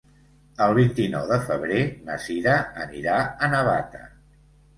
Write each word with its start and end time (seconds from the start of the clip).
El 0.67 0.71
vint-i-nou 0.77 1.27
de 1.31 1.37
febrer 1.49 1.81
na 2.07 2.15
Sira 2.25 2.57
anirà 2.87 3.19
a 3.21 3.51
Navata. 3.53 4.03